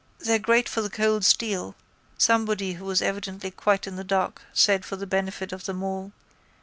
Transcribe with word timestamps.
—They're 0.17 0.39
great 0.39 0.67
for 0.67 0.81
the 0.81 0.89
cold 0.89 1.23
steel, 1.23 1.75
somebody 2.17 2.73
who 2.73 2.85
was 2.85 3.03
evidently 3.03 3.51
quite 3.51 3.85
in 3.85 3.97
the 3.97 4.03
dark 4.03 4.41
said 4.51 4.83
for 4.83 4.95
the 4.95 5.05
benefit 5.05 5.51
of 5.53 5.65
them 5.65 5.83
all. 5.83 6.11